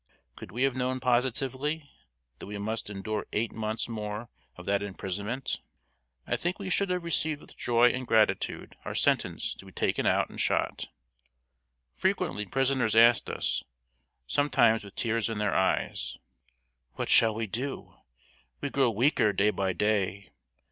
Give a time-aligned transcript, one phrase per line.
[0.35, 1.87] Could we have known positively
[2.39, 5.61] that we must endure eight months more of that imprisonment,
[6.25, 10.07] I think we should have received with joy and gratitude our sentence to be taken
[10.07, 10.87] out and shot.
[11.93, 13.63] Frequently prisoners asked us,
[14.25, 16.17] sometimes with tears in their eyes:
[16.93, 17.93] "What shall we do?
[18.59, 20.31] We grow weaker day by day.